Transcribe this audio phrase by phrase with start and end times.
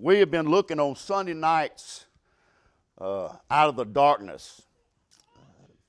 [0.00, 2.06] we have been looking on Sunday nights
[3.00, 4.62] uh, out of the darkness.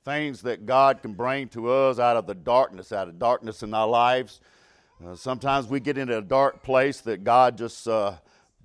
[0.04, 3.72] Things that God can bring to us out of the darkness, out of darkness in
[3.72, 4.42] our lives.
[5.06, 8.14] Uh, sometimes we get into a dark place that God just uh,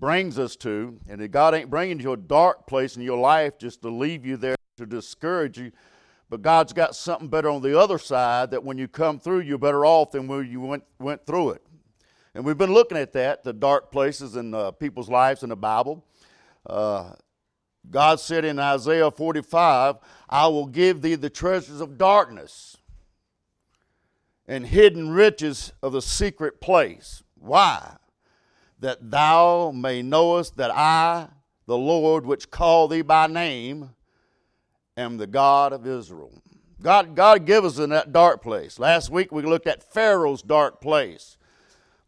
[0.01, 3.59] brings us to, and that God ain't bringing you a dark place in your life
[3.59, 5.73] just to leave you there to discourage you.
[6.31, 9.59] But God's got something better on the other side that when you come through, you're
[9.59, 11.63] better off than when you went, went through it.
[12.35, 15.57] And we've been looking at that, the dark places in uh, people's lives in the
[15.57, 16.05] Bible.
[16.67, 17.13] Uh,
[17.89, 19.97] God said in Isaiah 45,
[20.29, 22.77] I will give thee the treasures of darkness
[24.49, 27.23] and hidden riches of the secret place.
[27.39, 27.97] Why?
[28.81, 31.29] That thou may knowest that I,
[31.67, 33.91] the Lord, which call thee by name,
[34.97, 36.33] am the God of Israel.
[36.83, 38.79] God, God give us in that dark place.
[38.79, 41.39] Last week we looked at Pharaoh's dark place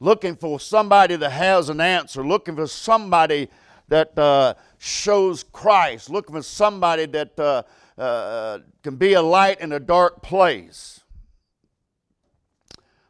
[0.00, 3.48] looking for somebody that has an answer, looking for somebody
[3.88, 7.62] that uh, shows Christ, looking for somebody that uh,
[8.00, 11.00] uh, can be a light in a dark place.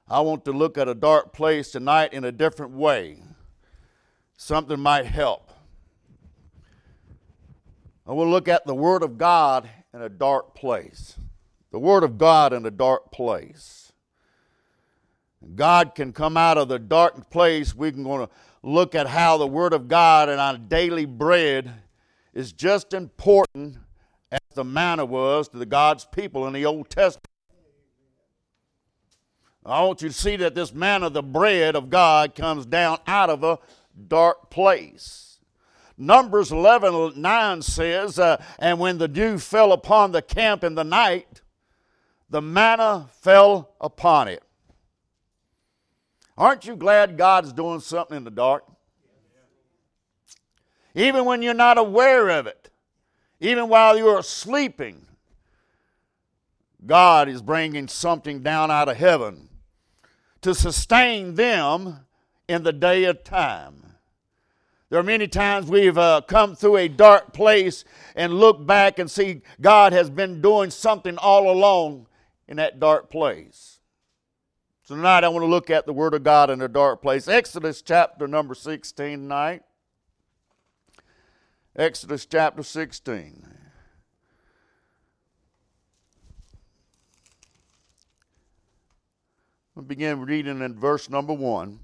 [0.08, 3.22] I want to look at a dark place tonight in a different way.
[4.36, 5.50] Something might help.
[8.06, 11.18] I will look at the Word of God in a dark place.
[11.72, 13.85] The Word of God in a dark place.
[15.54, 17.74] God can come out of the dark place.
[17.74, 21.72] We can going to look at how the Word of God and our daily bread
[22.34, 23.76] is just important
[24.30, 27.26] as the manna was to the God's people in the Old Testament.
[29.64, 33.30] I want you to see that this manna, the bread of God, comes down out
[33.30, 33.58] of a
[34.06, 35.40] dark place.
[35.98, 40.84] Numbers 11 9 says, uh, And when the dew fell upon the camp in the
[40.84, 41.40] night,
[42.28, 44.42] the manna fell upon it.
[46.38, 48.64] Aren't you glad God's doing something in the dark?
[50.94, 52.70] Even when you're not aware of it,
[53.40, 55.06] even while you're sleeping,
[56.84, 59.48] God is bringing something down out of heaven
[60.42, 62.06] to sustain them
[62.48, 63.82] in the day of time.
[64.88, 69.10] There are many times we've uh, come through a dark place and look back and
[69.10, 72.06] see God has been doing something all along
[72.46, 73.75] in that dark place.
[74.86, 77.26] Tonight I want to look at the Word of God in a dark place.
[77.26, 79.62] Exodus chapter number 16 tonight.
[81.74, 83.48] Exodus chapter 16.
[89.74, 91.80] We'll begin reading in verse number 1.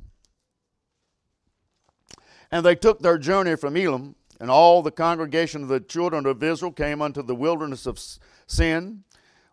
[2.52, 6.40] And they took their journey from Elim, and all the congregation of the children of
[6.40, 7.98] Israel came unto the wilderness of
[8.46, 9.02] Sin,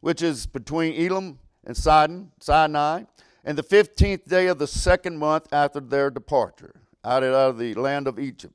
[0.02, 3.06] which is between Elim and Sidon, Sinai
[3.44, 8.08] and the fifteenth day of the second month after their departure out of the land
[8.08, 8.54] of Egypt.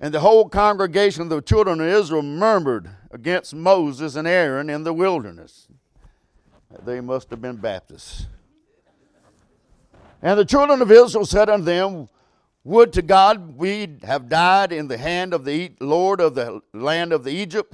[0.00, 4.82] And the whole congregation of the children of Israel murmured against Moses and Aaron in
[4.84, 5.68] the wilderness.
[6.84, 8.26] They must have been Baptists.
[10.20, 12.08] And the children of Israel said unto them,
[12.64, 17.12] Would to God we have died in the hand of the Lord of the land
[17.12, 17.72] of the Egypt,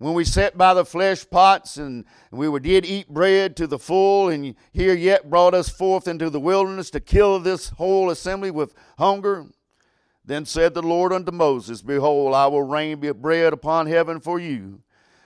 [0.00, 4.30] when we sat by the flesh pots and we did eat bread to the full,
[4.30, 8.74] and here yet brought us forth into the wilderness to kill this whole assembly with
[8.96, 9.44] hunger.
[10.24, 14.80] Then said the Lord unto Moses, Behold, I will rain bread upon heaven for you,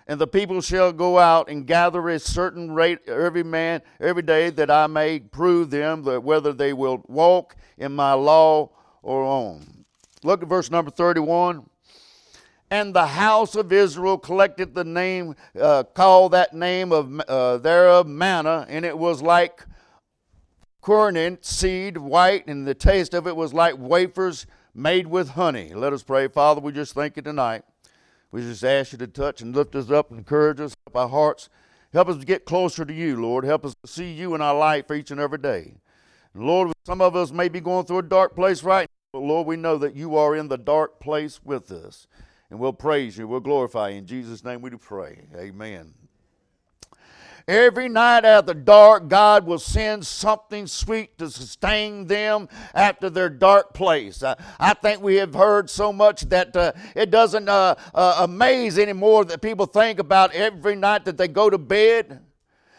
[0.08, 4.50] and the people shall go out and gather a certain rate every man every day,
[4.50, 8.70] that I may prove them that whether they will walk in my law
[9.02, 9.84] or on.
[10.24, 11.64] Look at verse number 31
[12.74, 18.04] and the house of Israel collected the name, uh, called that name of uh, thereof
[18.04, 19.64] manna, and it was like
[20.80, 25.72] coriander seed, white, and the taste of it was like wafers made with honey.
[25.72, 26.26] Let us pray.
[26.26, 27.62] Father, we just thank you tonight.
[28.32, 31.08] We just ask you to touch and lift us up, and encourage us, help our
[31.08, 31.48] hearts.
[31.92, 33.44] Help us to get closer to you, Lord.
[33.44, 35.74] Help us to see you in our life each and every day.
[36.34, 39.24] And Lord, some of us may be going through a dark place right now, but
[39.24, 42.08] Lord, we know that you are in the dark place with us.
[42.50, 43.26] And we'll praise you.
[43.26, 43.98] We'll glorify you.
[43.98, 45.26] In Jesus' name we do pray.
[45.36, 45.94] Amen.
[47.46, 53.74] Every night after dark, God will send something sweet to sustain them after their dark
[53.74, 54.22] place.
[54.22, 58.78] Uh, I think we have heard so much that uh, it doesn't uh, uh amaze
[58.78, 62.20] anymore that people think about every night that they go to bed.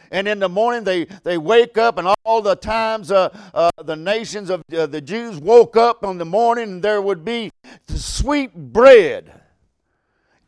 [0.09, 3.95] And in the morning, they, they wake up, and all the times uh, uh, the
[3.95, 7.51] nations of the Jews woke up in the morning, and there would be
[7.87, 9.41] the sweet bread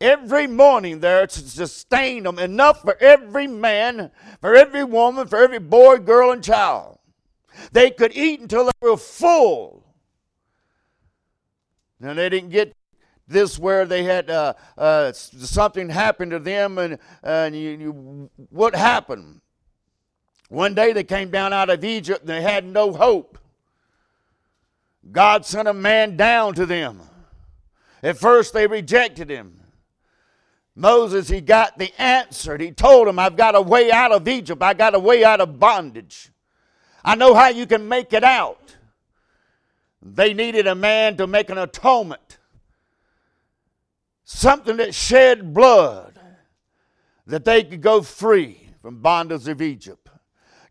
[0.00, 4.10] every morning there to sustain them enough for every man,
[4.40, 6.98] for every woman, for every boy, girl, and child.
[7.72, 9.84] They could eat until they were full.
[12.00, 12.72] Now, they didn't get
[13.26, 18.74] this where they had uh, uh, something happened to them, and, and you, you, what
[18.74, 19.40] happened?
[20.48, 23.38] One day they came down out of Egypt and they had no hope.
[25.12, 27.02] God sent a man down to them.
[28.02, 29.60] At first they rejected him.
[30.78, 32.56] Moses, he got the answer.
[32.56, 34.62] He told them, I've got a way out of Egypt.
[34.62, 36.30] I got a way out of bondage.
[37.04, 38.76] I know how you can make it out.
[40.00, 42.38] They needed a man to make an atonement,
[44.22, 46.16] something that shed blood,
[47.26, 50.07] that they could go free from bondage of Egypt.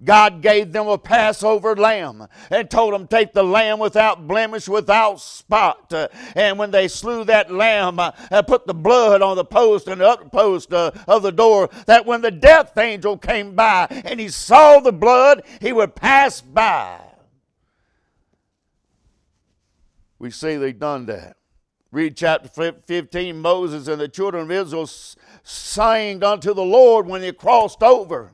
[0.04, 5.20] God gave them a Passover lamb and told them, Take the lamb without blemish, without
[5.20, 5.92] spot.
[6.36, 8.12] And when they slew that lamb, uh,
[8.44, 12.06] put the blood on the post and the upper post uh, of the door, that
[12.06, 17.00] when the death angel came by and he saw the blood, he would pass by.
[20.20, 21.38] We see they done that.
[21.92, 24.90] Read chapter 15 Moses and the children of Israel
[25.44, 28.34] sang unto the Lord when they crossed over.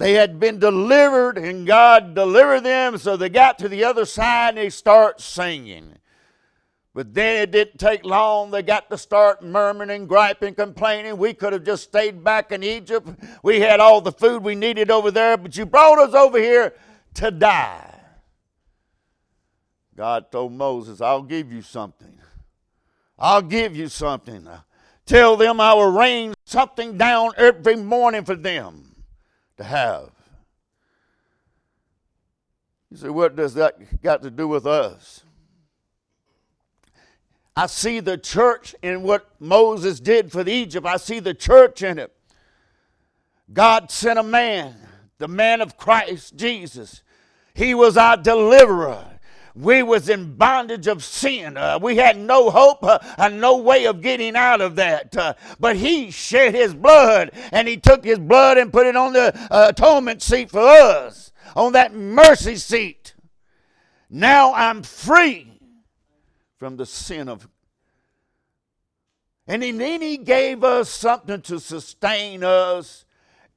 [0.00, 4.48] They had been delivered, and God delivered them, so they got to the other side
[4.48, 5.94] and they start singing.
[6.94, 8.50] But then it didn't take long.
[8.50, 11.18] They got to start murmuring, and griping, complaining.
[11.18, 13.06] We could have just stayed back in Egypt.
[13.42, 16.72] We had all the food we needed over there, but you brought us over here
[17.16, 18.00] to die.
[19.94, 22.18] God told Moses, I'll give you something.
[23.18, 24.48] I'll give you something.
[25.04, 28.89] Tell them I will rain something down every morning for them
[29.60, 30.10] to have.
[32.90, 35.22] You say, what does that got to do with us?
[37.54, 40.86] I see the church in what Moses did for Egypt.
[40.86, 42.10] I see the church in it.
[43.52, 44.76] God sent a man,
[45.18, 47.02] the man of Christ Jesus.
[47.52, 49.09] He was our deliverer
[49.54, 51.56] we was in bondage of sin.
[51.56, 55.16] Uh, we had no hope uh, and no way of getting out of that.
[55.16, 59.12] Uh, but he shed his blood, and he took his blood and put it on
[59.12, 63.14] the uh, atonement seat for us, on that mercy seat.
[64.08, 65.60] Now I'm free
[66.58, 67.48] from the sin of.
[69.46, 73.04] And then he gave us something to sustain us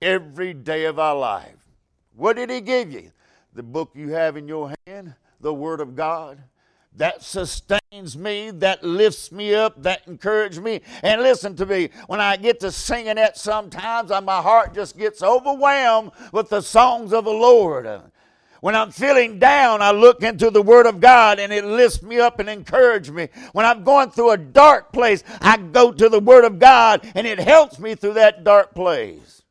[0.02, 1.68] every day of our life.
[2.16, 3.12] What did he give you?
[3.54, 5.14] The book you have in your hand
[5.44, 6.42] the Word of God
[6.96, 10.82] that sustains me, that lifts me up, that encourages me.
[11.02, 14.98] And listen to me, when I get to singing that sometimes, uh, my heart just
[14.98, 18.02] gets overwhelmed with the songs of the Lord.
[18.62, 22.20] When I'm feeling down, I look into the Word of God and it lifts me
[22.20, 23.28] up and encourages me.
[23.52, 27.28] When I'm going through a dark place, I go to the Word of God and
[27.28, 29.42] it helps me through that dark place.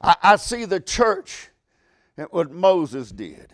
[0.00, 1.48] I, I see the church
[2.16, 3.52] and what Moses did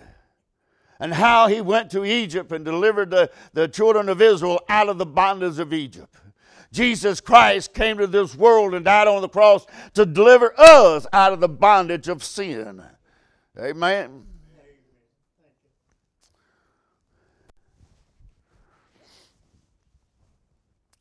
[1.01, 4.99] and how he went to Egypt and delivered the, the children of Israel out of
[4.99, 6.15] the bondage of Egypt.
[6.73, 11.33] Jesus Christ came to this world and died on the cross to deliver us out
[11.33, 12.83] of the bondage of sin.
[13.59, 14.25] Amen.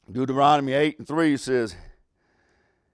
[0.10, 1.76] Deuteronomy 8 and 3 says,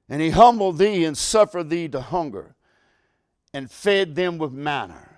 [0.09, 2.55] And he humbled thee and suffered thee to hunger,
[3.53, 5.12] and fed them with manna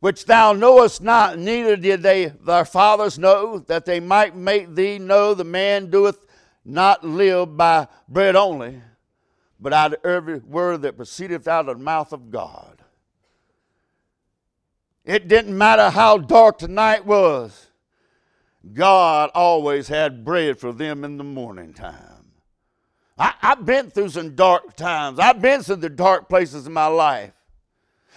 [0.00, 4.98] which thou knowest not, neither did they thy fathers know, that they might make thee
[4.98, 6.24] know the man doeth
[6.64, 8.80] not live by bread only,
[9.60, 12.82] but out of every word that proceedeth out of the mouth of God.
[15.04, 17.68] It didn't matter how dark the night was,
[18.72, 22.32] God always had bread for them in the morning time.
[23.18, 25.18] I, have been through some dark times.
[25.18, 27.32] I've been through the dark places in my life.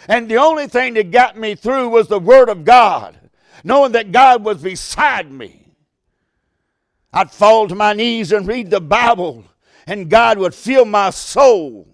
[0.08, 3.18] And the only thing that got me through was the Word of God,
[3.64, 5.68] knowing that God was beside me.
[7.14, 9.46] I'd fall to my knees and read the Bible,
[9.88, 11.88] and God would fill my soul.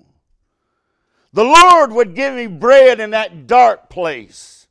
[1.33, 4.67] The Lord would give me bread in that dark place.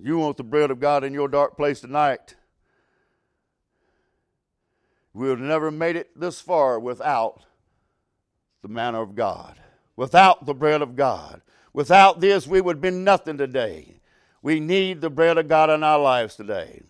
[0.00, 2.36] You want the bread of God in your dark place tonight?
[5.12, 7.42] We would have never made it this far without
[8.62, 9.58] the manna of God
[9.98, 11.42] without the bread of God.
[11.72, 14.00] Without this, we would be nothing today.
[14.42, 16.82] We need the bread of God in our lives today.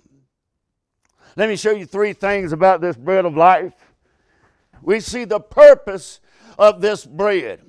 [1.35, 3.73] Let me show you three things about this bread of life.
[4.83, 6.21] We see the purpose
[6.59, 7.63] of this bread.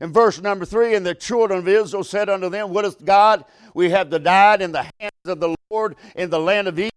[0.00, 3.44] In verse number three, and the children of Israel said unto them, What is God?
[3.74, 6.94] We have the died in the hands of the Lord in the land of Egypt.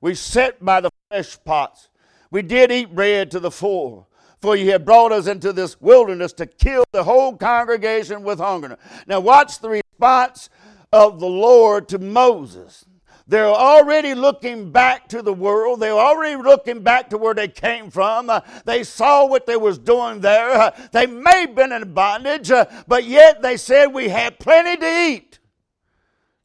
[0.00, 1.90] We sat by the flesh pots.
[2.30, 4.07] We did eat bread to the full
[4.40, 8.78] for you have brought us into this wilderness to kill the whole congregation with hunger.
[9.06, 10.48] Now, watch the response
[10.92, 12.84] of the Lord to Moses.
[13.26, 15.80] They're already looking back to the world.
[15.80, 18.30] They're already looking back to where they came from.
[18.30, 20.52] Uh, they saw what they was doing there.
[20.52, 24.78] Uh, they may have been in bondage, uh, but yet they said we had plenty
[24.78, 25.38] to eat.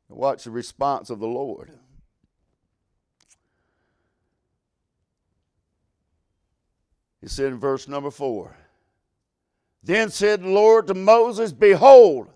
[0.09, 1.71] Watch the response of the Lord.
[7.23, 8.53] He said in verse number four,
[9.81, 12.27] Then said the Lord to Moses, Behold,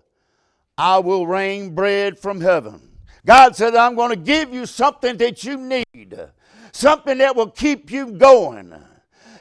[0.78, 2.88] I will rain bread from heaven
[3.28, 6.18] God said, I'm going to give you something that you need,
[6.72, 8.74] something that will keep you going.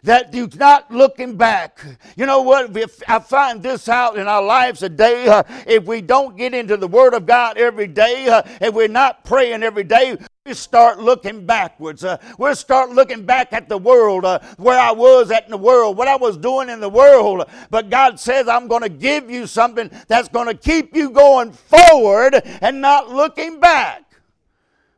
[0.04, 1.84] That you're not looking back.
[2.16, 2.76] You know what?
[2.78, 6.78] If I find this out in our lives today, uh, if we don't get into
[6.78, 11.00] the Word of God every day, uh, if we're not praying every day, we start
[11.00, 12.06] looking backwards.
[12.06, 15.58] Uh, we'll start looking back at the world, uh, where I was at in the
[15.58, 17.44] world, what I was doing in the world.
[17.70, 21.52] But God says, I'm going to give you something that's going to keep you going
[21.52, 24.04] forward and not looking back.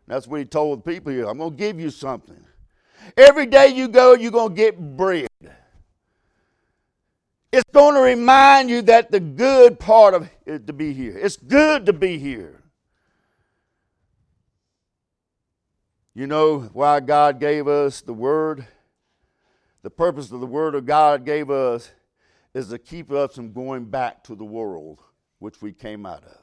[0.07, 1.25] That's what He told the people here.
[1.25, 2.45] I'm going to give you something.
[3.17, 5.27] Every day you go, you're going to get bread.
[7.51, 11.17] It's going to remind you that the good part of it to be here.
[11.17, 12.61] It's good to be here.
[16.13, 18.67] You know why God gave us the Word?
[19.81, 21.91] The purpose of the Word of God gave us
[22.53, 24.99] is to keep us from going back to the world
[25.39, 26.38] which we came out of.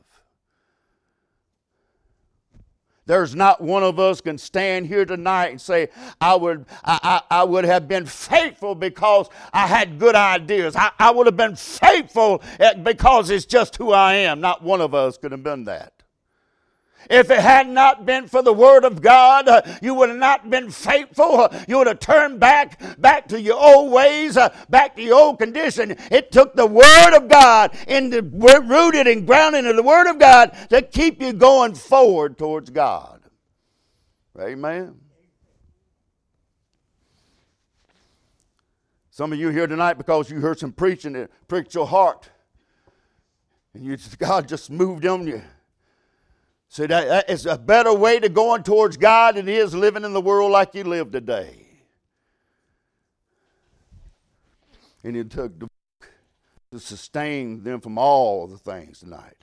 [3.06, 5.88] There's not one of us can stand here tonight and say,
[6.20, 10.74] I would, I, I, I would have been faithful because I had good ideas.
[10.74, 12.42] I, I would have been faithful
[12.82, 14.40] because it's just who I am.
[14.40, 15.95] Not one of us could have been that.
[17.10, 19.48] If it had not been for the Word of God,
[19.82, 21.48] you would have not been faithful.
[21.68, 25.96] You would have turned back, back to your old ways, back to your old condition.
[26.10, 30.18] It took the Word of God, in the, rooted and grounded in the Word of
[30.18, 33.22] God, to keep you going forward towards God.
[34.38, 35.00] Amen.
[39.10, 42.28] Some of you here tonight because you heard some preaching that pricked your heart.
[43.72, 45.42] And you, God just moved on you.
[46.76, 50.12] See, that, is a better way to going towards God than it is living in
[50.12, 51.66] the world like you live today.
[55.02, 56.10] And it took the book
[56.72, 59.38] to sustain them from all the things tonight.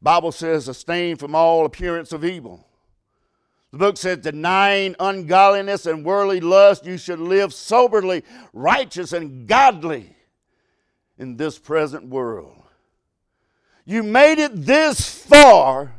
[0.00, 2.66] Bible says, sustain from all appearance of evil.
[3.70, 10.16] The book says, denying ungodliness and worldly lust, you should live soberly, righteous, and godly
[11.18, 12.63] in this present world.
[13.84, 15.92] You made it this far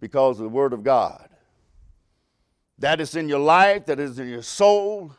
[0.00, 1.28] because of the Word of God.
[2.78, 5.14] That is in your life, that is in your soul.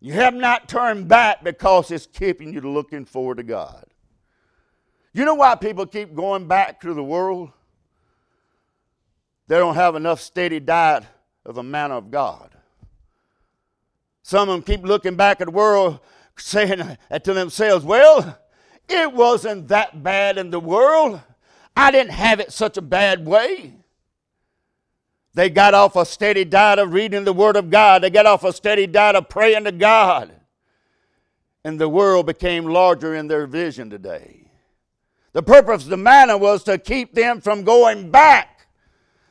[0.00, 3.84] You have not turned back because it's keeping you looking forward to God.
[5.12, 7.50] You know why people keep going back to the world?
[9.48, 11.04] They don't have enough steady diet
[11.44, 12.50] of the manna of God.
[14.22, 15.98] Some of them keep looking back at the world
[16.36, 18.38] saying to themselves, Well,
[18.90, 21.20] it wasn't that bad in the world.
[21.76, 23.74] I didn't have it such a bad way.
[25.34, 28.02] They got off a steady diet of reading the Word of God.
[28.02, 30.32] They got off a steady diet of praying to God.
[31.64, 34.50] And the world became larger in their vision today.
[35.32, 38.66] The purpose of the manna was to keep them from going back.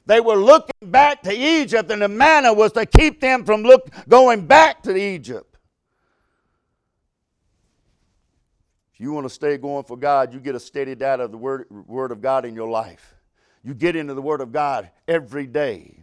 [0.06, 3.90] They were looking back to Egypt, and the manna was to keep them from look,
[4.08, 5.49] going back to Egypt.
[9.00, 11.66] You want to stay going for God, you get a steady diet of the word,
[11.70, 13.16] word of God in your life.
[13.64, 15.96] You get into the Word of God every day.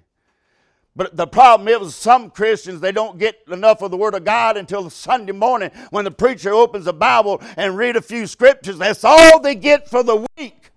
[0.94, 4.56] But the problem is, some Christians, they don't get enough of the Word of God
[4.56, 8.78] until Sunday morning when the preacher opens the Bible and read a few scriptures.
[8.78, 10.70] That's all they get for the week.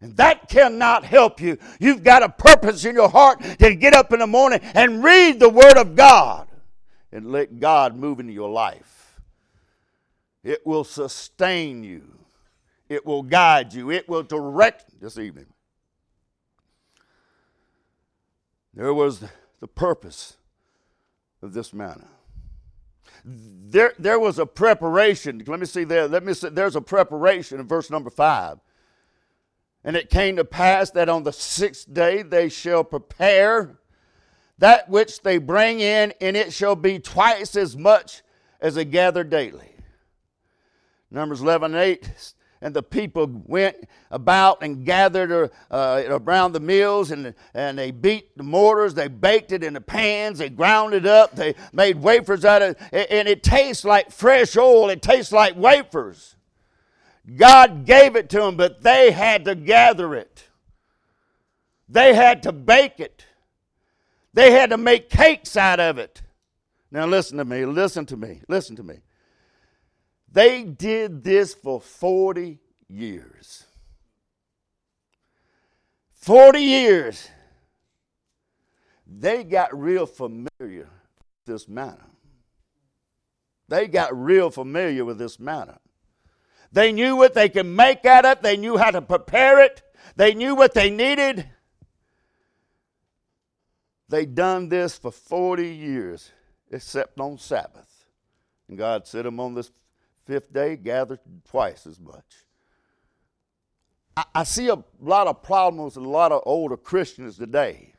[0.00, 1.58] And that cannot help you.
[1.80, 5.40] You've got a purpose in your heart to get up in the morning and read
[5.40, 6.46] the Word of God
[7.10, 8.95] and let God move into your life.
[10.46, 12.20] It will sustain you.
[12.88, 13.90] It will guide you.
[13.90, 15.46] It will direct this evening.
[18.72, 19.24] There was
[19.58, 20.36] the purpose
[21.42, 22.06] of this manna.
[23.24, 25.42] There, there was a preparation.
[25.44, 26.06] Let me see there.
[26.06, 26.50] Let me see.
[26.50, 28.60] There's a preparation in verse number five.
[29.82, 33.80] And it came to pass that on the sixth day they shall prepare
[34.58, 38.22] that which they bring in, and it shall be twice as much
[38.60, 39.75] as they gather daily.
[41.10, 42.34] Numbers 11 and 8.
[42.62, 43.76] And the people went
[44.10, 49.52] about and gathered uh, around the mills and, and they beat the mortars, they baked
[49.52, 53.28] it in the pans, they ground it up, they made wafers out of it, and
[53.28, 56.36] it tastes like fresh oil, it tastes like wafers.
[57.36, 60.48] God gave it to them, but they had to gather it.
[61.88, 63.26] They had to bake it.
[64.32, 66.22] They had to make cakes out of it.
[66.90, 69.00] Now, listen to me, listen to me, listen to me.
[70.36, 72.58] They did this for 40
[72.90, 73.64] years.
[76.12, 77.30] 40 years.
[79.06, 82.04] They got real familiar with this manna.
[83.68, 85.78] They got real familiar with this manna.
[86.70, 89.80] They knew what they could make of it, they knew how to prepare it,
[90.16, 91.48] they knew what they needed.
[94.10, 96.30] They done this for 40 years,
[96.70, 98.04] except on Sabbath.
[98.68, 99.70] And God set them on this
[100.26, 102.24] fifth day, gathered twice as much.
[104.16, 107.92] I, I see a lot of problems with a lot of older Christians today.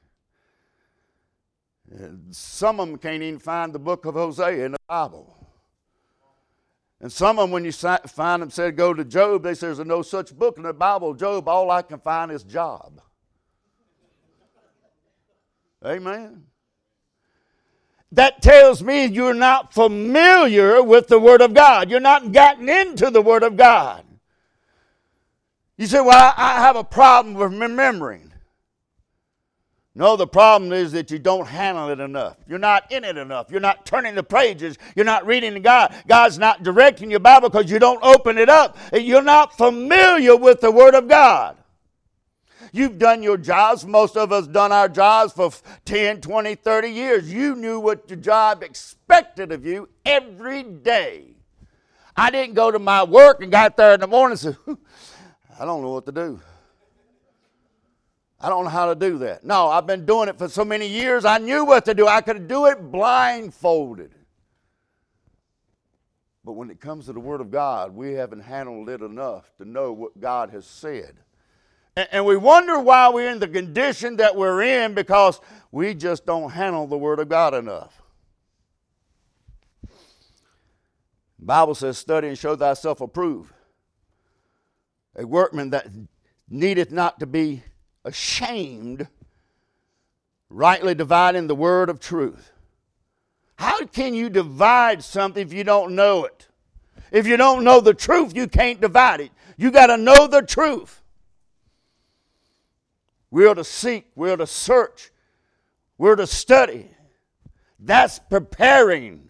[2.32, 5.34] Some of them can't even find the book of Hosea in the Bible.
[7.00, 9.80] And some of them, when you find them, said go to Job, they say there's
[9.80, 11.14] no such book in the Bible.
[11.14, 13.02] Job, all I can find is Job.
[15.86, 16.44] Amen.
[18.14, 21.90] That tells me you're not familiar with the Word of God.
[21.90, 24.04] You're not gotten into the Word of God.
[25.78, 28.28] You say, Well, I have a problem with remembering.
[29.94, 32.38] No, the problem is that you don't handle it enough.
[32.48, 33.50] You're not in it enough.
[33.50, 34.78] You're not turning the pages.
[34.96, 35.92] You're not reading the God.
[36.08, 38.78] God's not directing your Bible because you don't open it up.
[38.94, 41.58] You're not familiar with the Word of God.
[42.72, 43.86] You've done your jobs.
[43.86, 45.52] Most of us done our jobs for
[45.86, 47.32] 10, 20, 30 years.
[47.32, 51.26] You knew what your job expected of you every day.
[52.16, 54.58] I didn't go to my work and got there in the morning and said,
[55.60, 56.40] I don't know what to do.
[58.40, 59.44] I don't know how to do that.
[59.44, 61.26] No, I've been doing it for so many years.
[61.26, 62.08] I knew what to do.
[62.08, 64.14] I could do it blindfolded.
[66.44, 69.66] But when it comes to the Word of God, we haven't handled it enough to
[69.66, 71.18] know what God has said.
[71.98, 76.52] And we wonder why we're in the condition that we're in because we just don't
[76.52, 78.04] handle the Word of God enough.
[81.40, 83.52] The Bible says, Study and show thyself approved.
[85.16, 85.88] A workman that
[86.48, 87.64] needeth not to be
[88.06, 89.08] ashamed,
[90.52, 92.52] rightly dividing the word of truth.
[93.56, 96.48] How can you divide something if you don't know it?
[97.12, 99.32] If you don't know the truth, you can't divide it.
[99.58, 101.02] You got to know the truth.
[103.30, 105.12] We're to seek, we're to search,
[105.98, 106.90] we're to study.
[107.80, 109.24] That's preparing.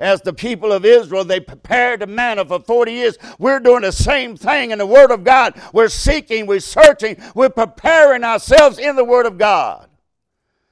[0.00, 3.16] As the people of Israel, they prepared the manna for 40 years.
[3.38, 5.54] We're doing the same thing in the Word of God.
[5.72, 9.88] We're seeking, we're searching, we're preparing ourselves in the Word of God.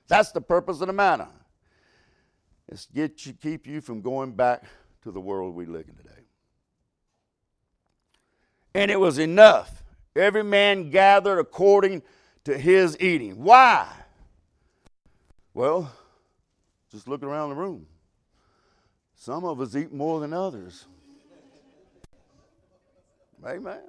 [0.08, 1.28] That's the purpose of the manna.
[2.68, 4.64] It's get you, keep you from going back
[5.02, 6.10] to the world we live in today.
[8.74, 9.84] And it was enough.
[10.16, 12.02] Every man gathered according
[12.44, 13.42] to his eating.
[13.42, 13.86] Why?
[15.54, 15.92] Well,
[16.90, 17.86] just look around the room.
[19.14, 20.86] Some of us eat more than others.
[23.44, 23.80] Amen.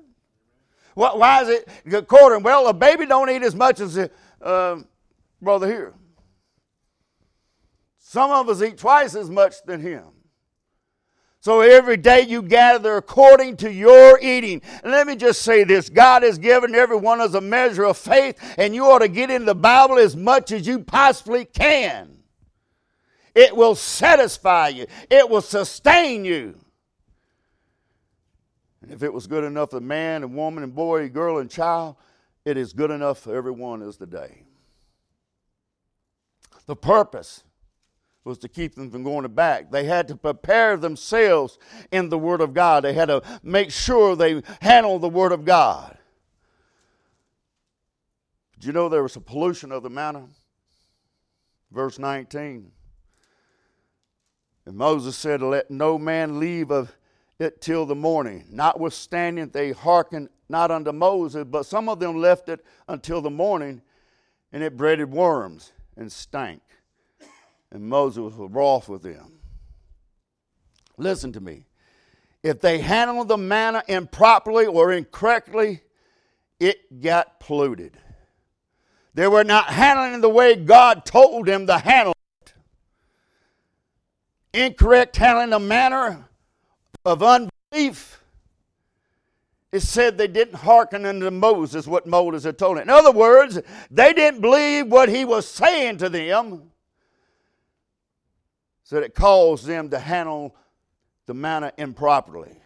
[0.95, 2.43] Well, why is it according?
[2.43, 4.09] Well, a baby don't eat as much as a
[4.41, 4.77] uh,
[5.41, 5.93] brother here.
[7.99, 10.03] Some of us eat twice as much than him.
[11.43, 14.61] So every day you gather according to your eating.
[14.81, 18.39] And let me just say this God has given everyone as a measure of faith,
[18.57, 22.19] and you ought to get in the Bible as much as you possibly can.
[23.35, 26.57] It will satisfy you, it will sustain you.
[28.81, 31.97] And if it was good enough for man and woman and boy, girl and child,
[32.45, 34.43] it is good enough for everyone as today.
[36.67, 37.43] The purpose
[38.23, 39.71] was to keep them from going back.
[39.71, 41.57] They had to prepare themselves
[41.91, 42.83] in the Word of God.
[42.83, 45.97] They had to make sure they handled the Word of God.
[48.55, 50.27] Did you know there was a pollution of the manna?
[51.71, 52.71] Verse 19.
[54.65, 56.95] And Moses said, Let no man leave of
[57.39, 58.45] it till the morning.
[58.49, 63.81] Notwithstanding, they hearkened not unto Moses, but some of them left it until the morning,
[64.53, 66.61] and it bred worms and stank
[67.73, 69.39] and Moses was wroth with them.
[70.97, 71.65] Listen to me.
[72.43, 75.81] If they handled the manna improperly or incorrectly,
[76.59, 77.97] it got polluted.
[79.15, 82.13] They were not handling it the way God told them to handle
[82.45, 82.53] it.
[84.53, 86.29] Incorrect handling the manner
[87.03, 88.21] of unbelief.
[89.71, 92.83] It said they didn't hearken unto Moses, what Moses had told them.
[92.83, 93.59] In other words,
[93.89, 96.72] they didn't believe what he was saying to them
[98.83, 100.55] so that it caused them to handle
[101.25, 102.57] the manna improperly.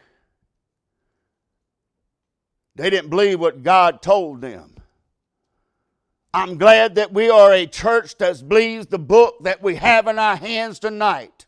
[2.76, 4.76] They didn't believe what God told them.
[6.34, 10.20] I'm glad that we are a church that believes the book that we have in
[10.20, 11.48] our hands tonight.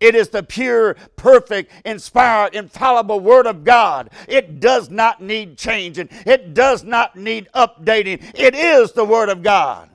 [0.00, 4.10] It is the pure, perfect, inspired, infallible Word of God.
[4.26, 8.22] It does not need changing, it does not need updating.
[8.34, 9.88] It is the Word of God.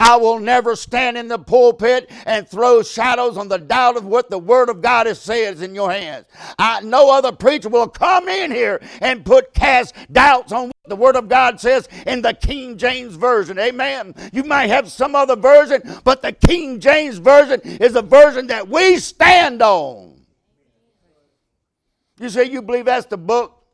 [0.00, 4.30] I will never stand in the pulpit and throw shadows on the doubt of what
[4.30, 6.26] the Word of God has says in your hands.
[6.58, 10.96] I, no other preacher will come in here and put cast doubts on what the
[10.96, 13.58] Word of God says in the King James Version.
[13.58, 14.14] Amen.
[14.32, 18.68] You might have some other version, but the King James Version is a version that
[18.68, 20.12] we stand on.
[22.18, 23.64] You say you believe that's the book?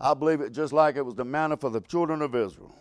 [0.00, 2.74] I believe it just like it was the manna for the children of Israel.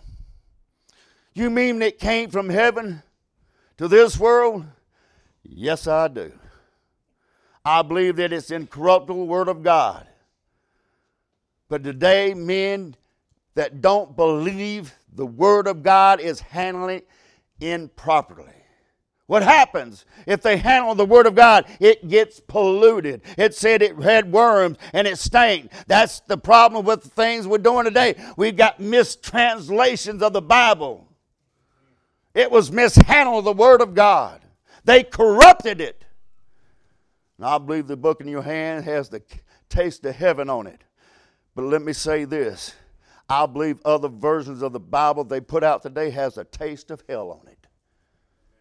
[1.33, 3.03] You mean it came from heaven
[3.77, 4.65] to this world?
[5.43, 6.33] Yes, I do.
[7.63, 10.07] I believe that it's incorruptible Word of God.
[11.69, 12.95] But today, men
[13.55, 17.07] that don't believe the Word of God is handling it
[17.61, 18.53] improperly.
[19.27, 21.65] What happens if they handle the Word of God?
[21.79, 23.21] It gets polluted.
[23.37, 25.71] It said it had worms and it stank.
[25.87, 28.15] That's the problem with the things we're doing today.
[28.35, 31.07] We've got mistranslations of the Bible.
[32.33, 34.41] It was mishandled, the Word of God.
[34.83, 36.05] They corrupted it.
[37.41, 39.21] I believe the book in your hand has the
[39.69, 40.83] taste of heaven on it.
[41.55, 42.75] But let me say this
[43.27, 47.03] I believe other versions of the Bible they put out today has a taste of
[47.07, 47.57] hell on it.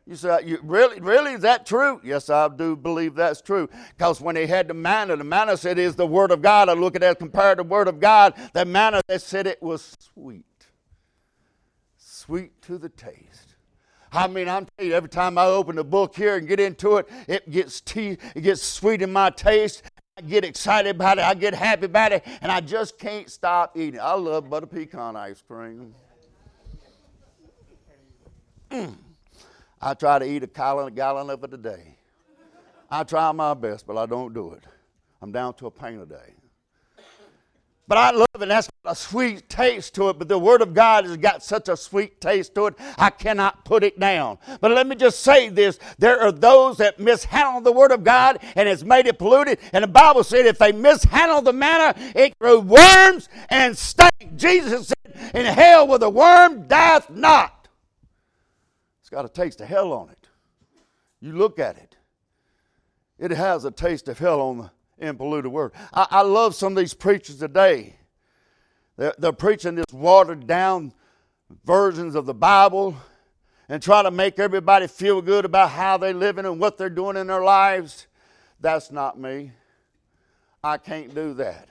[0.07, 2.01] You say, you, really, really, is that true?
[2.03, 3.69] Yes, I do believe that's true.
[3.97, 6.69] Because when they had the manna, the manna said is the Word of God.
[6.69, 8.35] I look at that compared to the Word of God.
[8.53, 10.45] The manna, they said it was sweet.
[11.97, 13.50] Sweet to the taste.
[14.12, 16.96] I mean, I'm telling you, every time I open the book here and get into
[16.96, 19.83] it, it gets tea, it gets sweet in my taste.
[20.18, 21.25] I get excited about it.
[21.25, 24.01] I get happy about it, and I just can't stop eating.
[24.01, 25.94] I love butter pecan ice cream.
[28.70, 28.96] Mm.
[29.81, 31.96] I try to eat a gallon, a gallon of it a day.
[32.90, 34.64] I try my best, but I don't do it.
[35.23, 36.35] I'm down to a pint a day.
[37.88, 38.49] But I love it.
[38.49, 40.19] That's got a sweet taste to it.
[40.19, 43.64] But the Word of God has got such a sweet taste to it, I cannot
[43.64, 44.38] put it down.
[44.61, 48.38] But let me just say this there are those that mishandle the Word of God
[48.55, 49.59] and has made it polluted.
[49.73, 54.37] And the Bible said if they mishandle the manna, it grew worms and stank.
[54.37, 57.69] Jesus said, In hell where the worm dieth not.
[59.01, 60.29] It's got a taste of hell on it.
[61.21, 61.97] You look at it,
[63.19, 65.73] it has a taste of hell on the in polluted word.
[65.93, 67.97] I, I love some of these preachers today.
[68.97, 70.93] They're, they're preaching this watered down
[71.65, 72.97] versions of the Bible
[73.69, 77.17] and try to make everybody feel good about how they're living and what they're doing
[77.17, 78.07] in their lives.
[78.61, 79.53] That's not me.
[80.63, 81.69] I can't do that.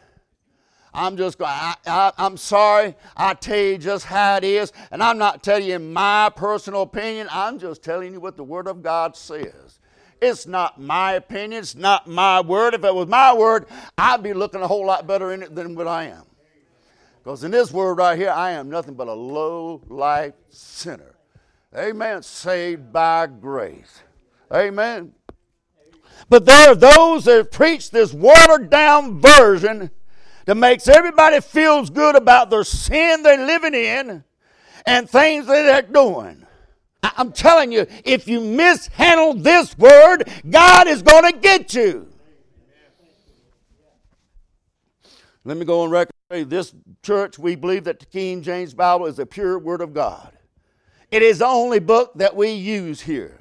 [0.92, 2.96] I'm just going, I, I'm sorry.
[3.16, 4.74] I tell you just how it is.
[4.92, 7.28] And I'm not telling you my personal opinion.
[7.32, 9.79] I'm just telling you what the Word of God says.
[10.22, 11.60] It's not my opinion.
[11.60, 12.74] It's not my word.
[12.74, 15.76] If it was my word, I'd be looking a whole lot better in it than
[15.76, 16.24] what I am.
[17.24, 21.16] Because in this word right here, I am nothing but a low life sinner.
[21.78, 22.24] Amen.
[22.24, 24.02] Saved by grace.
[24.52, 25.14] Amen.
[26.28, 29.92] But there are those that preach this watered down version
[30.46, 34.24] that makes everybody feels good about their sin they're living in
[34.86, 36.46] and things that they're doing.
[37.02, 42.08] I'm telling you, if you mishandle this word, God is going to get you.
[45.46, 46.14] Let me go on record.
[46.30, 50.32] This church, we believe that the King James Bible is the pure Word of God.
[51.10, 53.40] It is the only book that we use here.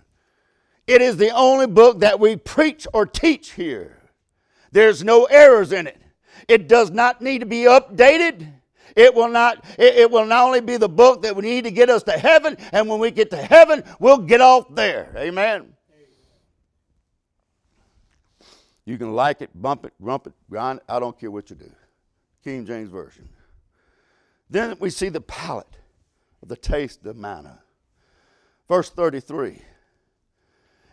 [0.87, 3.99] It is the only book that we preach or teach here.
[4.73, 6.01] There's no errors in it.
[6.49, 8.55] It does not need to be updated.
[8.99, 11.71] It will not, it, it will not only be the book that we need to
[11.71, 15.15] get us to heaven, and when we get to heaven, we'll get off there.
[15.17, 15.73] Amen.
[18.85, 20.85] You can like it, bump it, rump it, grind it.
[20.89, 21.71] I don't care what you do.
[22.43, 23.29] King James Version.
[24.51, 25.77] Then we see the palate
[26.43, 27.61] of the taste of manna.
[28.67, 29.63] Verse 33.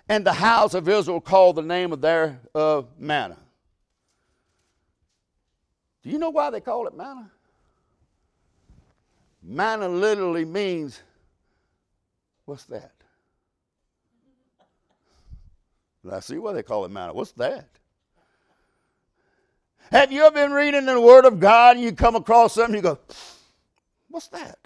[0.08, 3.40] And the house of Israel called the name of their uh, manna.
[6.04, 7.32] Do you know why they call it manna?
[9.48, 11.02] Manna literally means,
[12.46, 12.92] what's that?
[16.12, 17.14] I see why they call it manna.
[17.14, 17.68] What's that?
[19.92, 22.82] Have you ever been reading the Word of God and you come across something you
[22.82, 23.00] go,
[24.10, 24.58] what's that?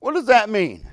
[0.00, 0.86] What does that mean?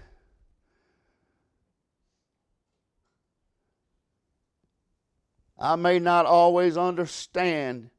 [5.58, 7.90] I may not always understand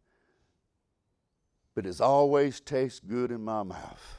[1.77, 4.15] but it's always tastes good in my mouth.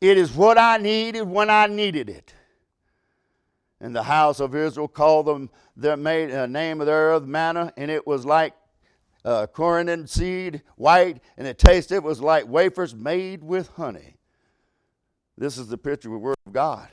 [0.00, 2.32] It is what I needed when I needed it.
[3.80, 7.90] And the house of Israel called them their made, uh, name of thereof manna, and
[7.90, 8.54] it was like
[9.24, 14.16] uh, coriander seed, white, and it tasted it was like wafers made with honey.
[15.36, 16.88] This is the picture of the Word of God.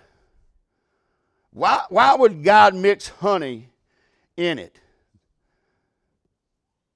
[1.51, 3.69] Why, why would God mix honey
[4.37, 4.79] in it?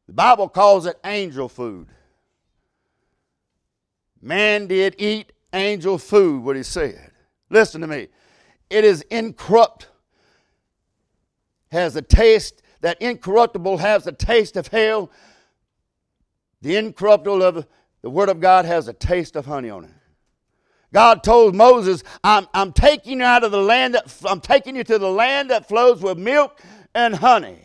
[0.07, 1.87] The Bible calls it angel food.
[4.21, 7.11] Man did eat angel food, what he said.
[7.49, 8.07] Listen to me.
[8.69, 9.87] It is incorrupt,
[11.71, 15.11] has a taste, that incorruptible has a taste of hell.
[16.61, 17.67] The incorruptible of
[18.01, 19.91] the Word of God has a taste of honey on it.
[20.93, 24.83] God told Moses, I'm, I'm taking you out of the land that I'm taking you
[24.85, 26.59] to the land that flows with milk
[26.95, 27.59] and honey.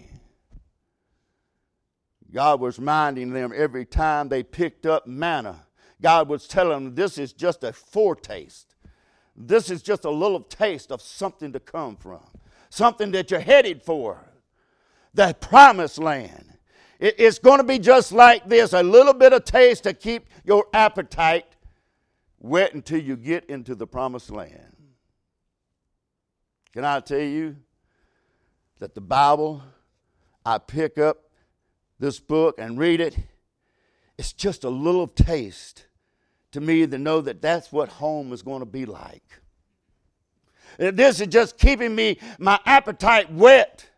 [2.33, 5.65] God was reminding them every time they picked up manna.
[6.05, 8.75] God was telling them this is just a foretaste.
[9.35, 12.21] This is just a little taste of something to come from,
[12.69, 14.19] something that you're headed for.
[15.15, 16.59] The promised land.
[17.01, 20.67] it's going to be just like this a little bit of taste to keep your
[20.75, 21.47] appetite
[22.39, 24.77] whet until you get into the promised land.
[26.75, 27.57] Can I tell you
[28.79, 29.63] that the Bible,
[30.45, 31.31] I pick up
[31.99, 33.17] this book and read it,
[34.19, 35.87] it's just a little taste
[36.55, 39.23] to me to know that that's what home is going to be like.
[40.79, 43.89] This is just keeping me, my appetite whet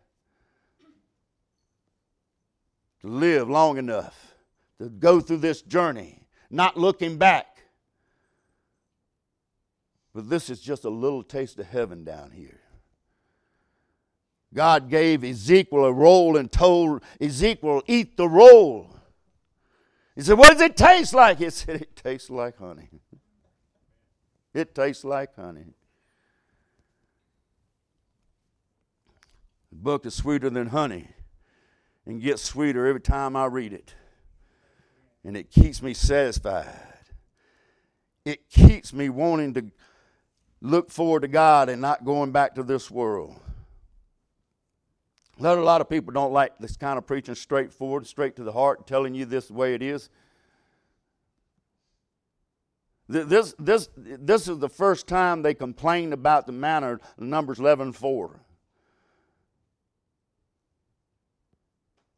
[3.01, 4.35] to live long enough
[4.79, 7.57] to go through this journey, not looking back
[10.17, 12.59] but this is just a little taste of heaven down here.
[14.51, 18.96] God gave Ezekiel a roll and told Ezekiel, Eat the roll.
[20.17, 21.37] He said, What does it taste like?
[21.37, 22.89] He said, It tastes like honey.
[24.51, 25.75] It tastes like honey.
[29.69, 31.09] The book is sweeter than honey
[32.07, 33.93] and gets sweeter every time I read it.
[35.23, 36.65] And it keeps me satisfied.
[38.25, 39.65] It keeps me wanting to
[40.61, 43.39] look forward to God and not going back to this world.
[45.39, 48.87] A lot of people don't like this kind of preaching straightforward, straight to the heart,
[48.87, 50.09] telling you this the way it is.
[53.09, 58.39] This, this, this is the first time they complained about the manna, Numbers 11 4.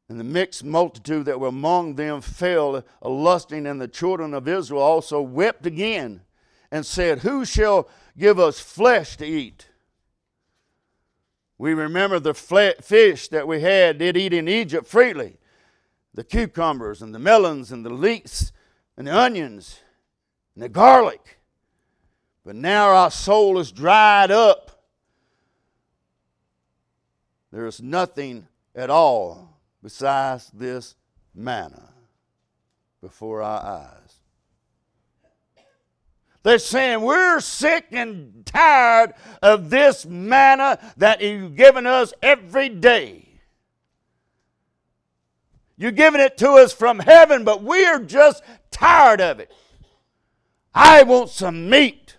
[0.08, 4.48] And the mixed multitude that were among them fell a lusting, and the children of
[4.48, 6.22] Israel also wept again
[6.72, 9.69] and said, Who shall give us flesh to eat?
[11.60, 15.38] We remember the fish that we had did eat in Egypt freely
[16.14, 18.52] the cucumbers and the melons and the leeks
[18.98, 19.80] and the onions
[20.56, 21.38] and the garlic.
[22.46, 24.86] But now our soul is dried up.
[27.52, 30.96] There is nothing at all besides this
[31.36, 31.90] manna
[33.02, 34.09] before our eyes.
[36.44, 43.26] They're saying, We're sick and tired of this manna that you've given us every day.
[45.78, 49.52] You're giving it to us from heaven, but we're just tired of it.
[50.74, 52.18] I want some meat.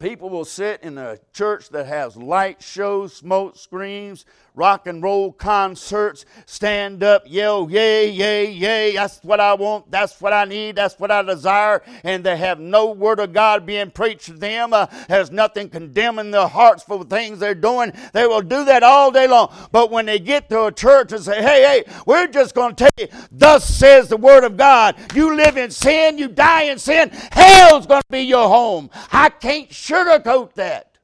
[0.00, 5.32] People will sit in a church that has light shows, smoke screens, rock and roll
[5.32, 8.94] concerts, stand up, yell, yay, yay, yay.
[8.94, 9.90] That's what I want.
[9.90, 10.76] That's what I need.
[10.76, 11.82] That's what I desire.
[12.02, 14.72] And they have no word of God being preached to them.
[14.72, 17.92] Uh, there's nothing condemning their hearts for the things they're doing.
[18.12, 19.54] They will do that all day long.
[19.70, 22.84] But when they get to a church and say, hey, hey, we're just going to
[22.84, 24.96] tell you, thus says the word of God.
[25.14, 28.90] You live in sin, you die in sin, hell's going to be your home.
[29.12, 30.98] I can't sugarcoat that.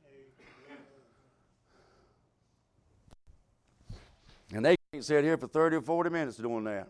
[4.52, 6.88] And they can't sit here for 30 or 40 minutes doing that.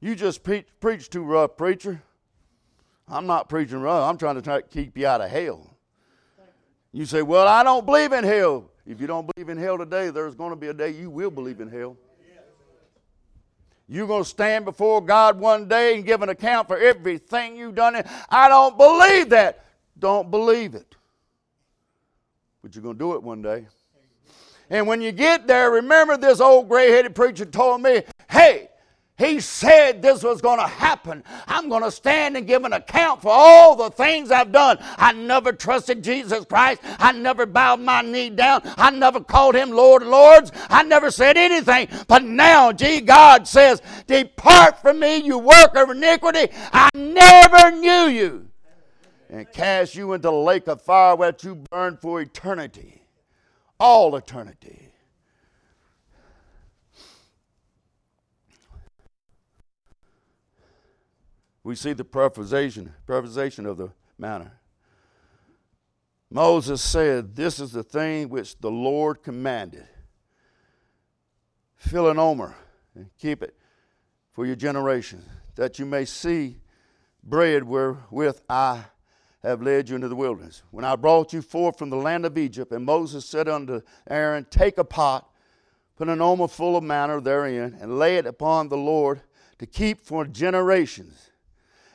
[0.00, 2.02] You just pre- preach too rough, preacher.
[3.08, 4.08] I'm not preaching rough.
[4.08, 5.74] I'm trying to try to keep you out of hell.
[6.92, 8.70] You say, Well, I don't believe in hell.
[8.86, 11.30] If you don't believe in hell today, there's going to be a day you will
[11.30, 11.96] believe in hell.
[13.88, 17.74] You're going to stand before God one day and give an account for everything you've
[17.74, 18.02] done.
[18.28, 19.64] I don't believe that
[19.98, 20.96] don't believe it.
[22.62, 23.66] But you're going to do it one day.
[24.70, 28.68] And when you get there, remember this old gray headed preacher told me, hey,
[29.18, 31.24] He said this was going to happen.
[31.48, 34.78] I'm going to stand and give an account for all the things I've done.
[34.96, 36.82] I never trusted Jesus Christ.
[36.84, 38.62] I never bowed my knee down.
[38.76, 40.52] I never called him Lord of Lords.
[40.70, 41.88] I never said anything.
[42.06, 46.52] But now, gee, God says, Depart from me, you worker of iniquity.
[46.72, 48.48] I never knew you.
[49.30, 53.02] And cast you into the lake of fire where you burn for eternity.
[53.78, 54.88] All eternity.
[61.68, 64.52] we see the preservation of the manna.
[66.30, 69.86] Moses said, This is the thing which the Lord commanded.
[71.76, 72.56] Fill an omer
[72.94, 73.54] and keep it
[74.32, 75.22] for your generation,
[75.56, 76.56] that you may see
[77.22, 78.84] bread wherewith I
[79.42, 80.62] have led you into the wilderness.
[80.70, 84.46] When I brought you forth from the land of Egypt, and Moses said unto Aaron,
[84.50, 85.28] Take a pot,
[85.96, 89.22] put an omer full of manna therein, and lay it upon the Lord
[89.58, 91.30] to keep for generations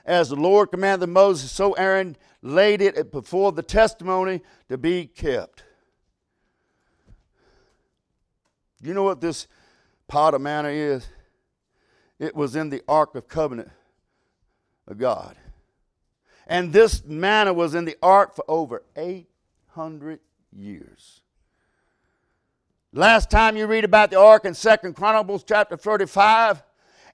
[0.06, 5.63] as the Lord commanded Moses, so Aaron laid it before the testimony to be kept.
[8.82, 9.47] You know what this
[10.08, 11.08] pot of manna is?
[12.19, 13.69] It was in the Ark of Covenant
[14.88, 15.38] of God.
[16.47, 20.19] And this manna was in the ark for over 800
[20.51, 21.21] years.
[22.95, 26.62] Last time you read about the ark in Second Chronicles chapter 35,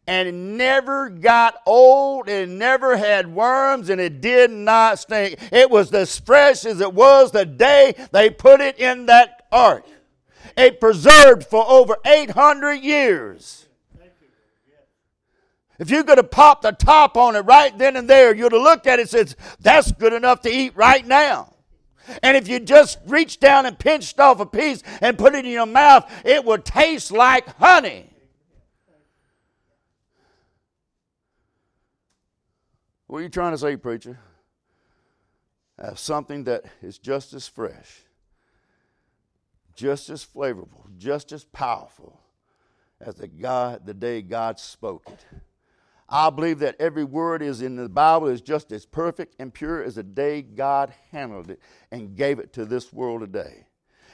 [0.07, 5.39] and it never got old, it never had worms, and it did not stink.
[5.53, 9.85] It was as fresh as it was the day they put it in that ark.
[10.57, 13.68] It preserved for over 800 years.
[15.79, 18.61] If you could have popped the top on it right then and there, you'd have
[18.61, 21.53] looked at it and said, That's good enough to eat right now.
[22.21, 25.51] And if you just reached down and pinched off a piece and put it in
[25.51, 28.09] your mouth, it would taste like honey.
[33.07, 34.19] What are you trying to say, preacher?
[35.81, 38.01] Have something that is just as fresh,
[39.75, 42.19] just as flavorful, just as powerful
[42.99, 45.25] as the God the day God spoke it.
[46.09, 49.83] I believe that every word is in the Bible is just as perfect and pure
[49.83, 51.59] as the day God handled it
[51.91, 53.65] and gave it to this world today.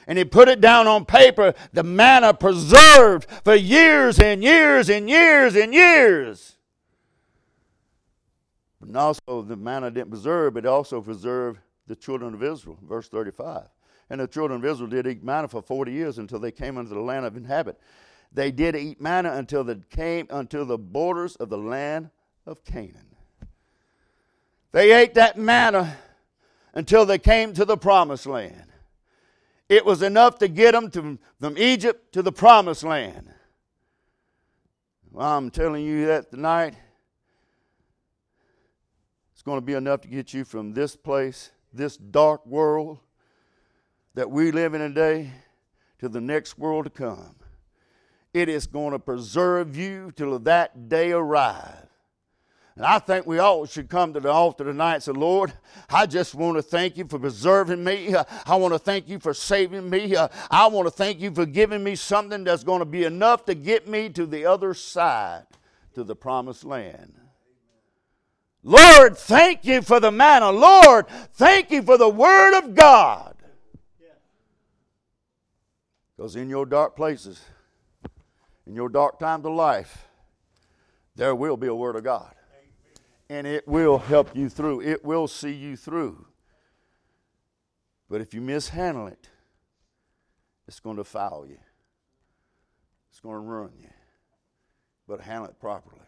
[0.06, 5.08] And he put it down on paper, the manna preserved for years and years and
[5.08, 6.56] years and years.
[8.80, 13.08] And also the manna didn't preserve, but it also preserved the children of Israel, verse
[13.08, 13.64] 35.
[14.10, 16.94] And the children of Israel did eat manna for 40 years until they came into
[16.94, 17.80] the land of inhabit.
[18.32, 22.10] They did eat manna until they came unto the borders of the land
[22.46, 23.16] of Canaan.
[24.72, 25.96] They ate that manna
[26.74, 28.64] until they came to the promised land.
[29.68, 33.28] It was enough to get them to, from Egypt to the promised land.
[35.10, 36.74] Well, I'm telling you that tonight
[39.36, 43.00] It's going to be enough to get you from this place, this dark world
[44.14, 45.30] that we live in today,
[45.98, 47.36] to the next world to come.
[48.36, 51.88] It is going to preserve you till that day arrives.
[52.74, 55.54] And I think we all should come to the altar tonight and say, Lord,
[55.88, 58.14] I just want to thank you for preserving me.
[58.44, 60.14] I want to thank you for saving me.
[60.50, 63.54] I want to thank you for giving me something that's going to be enough to
[63.54, 65.46] get me to the other side,
[65.94, 67.14] to the promised land.
[68.62, 70.50] Lord, thank you for the manna.
[70.50, 73.34] Lord, thank you for the Word of God.
[76.14, 77.40] Because in your dark places,
[78.66, 80.08] in your dark times of life,
[81.14, 82.34] there will be a Word of God.
[83.28, 86.26] And it will help you through, it will see you through.
[88.08, 89.28] But if you mishandle it,
[90.68, 91.58] it's going to foul you,
[93.10, 93.88] it's going to ruin you.
[95.08, 96.05] But handle it properly.